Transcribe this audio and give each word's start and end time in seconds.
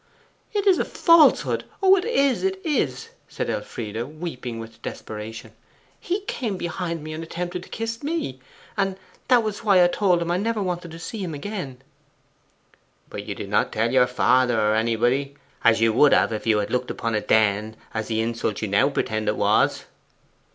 'It 0.51 0.65
is 0.65 0.79
a 0.79 0.83
falsehood; 0.83 1.63
oh, 1.83 1.95
it 1.95 2.03
is, 2.05 2.41
it 2.43 2.59
is!' 2.65 3.09
said 3.29 3.51
Elfride, 3.51 4.01
weeping 4.03 4.57
with 4.59 4.81
desperation. 4.81 5.51
'He 5.99 6.21
came 6.21 6.57
behind 6.57 7.03
me, 7.03 7.13
and 7.13 7.23
attempted 7.23 7.61
to 7.61 7.69
kiss 7.69 8.01
me; 8.01 8.39
and 8.75 8.97
that 9.27 9.43
was 9.43 9.63
why 9.63 9.83
I 9.83 9.85
told 9.85 10.19
him 10.19 10.29
never 10.41 10.59
to 10.63 10.67
let 10.67 10.91
me 10.91 10.97
see 10.97 11.19
him 11.19 11.35
again.' 11.35 11.83
'But 13.11 13.27
you 13.27 13.35
did 13.35 13.49
not 13.49 13.71
tell 13.71 13.91
your 13.91 14.07
father 14.07 14.59
or 14.59 14.73
anybody, 14.73 15.35
as 15.63 15.81
you 15.81 15.93
would 15.93 16.13
have 16.13 16.33
if 16.33 16.47
you 16.47 16.57
had 16.57 16.71
looked 16.71 16.89
upon 16.89 17.13
it 17.13 17.27
then 17.27 17.75
as 17.93 18.07
the 18.07 18.21
insult 18.21 18.63
you 18.63 18.67
now 18.69 18.89
pretend 18.89 19.27
it 19.27 19.35
was. 19.35 19.83